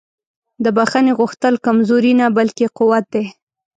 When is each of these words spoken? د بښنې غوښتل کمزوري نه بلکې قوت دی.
د 0.63 0.65
بښنې 0.77 1.13
غوښتل 1.19 1.53
کمزوري 1.65 2.13
نه 2.21 2.27
بلکې 2.37 2.65
قوت 2.77 3.05
دی. 3.13 3.25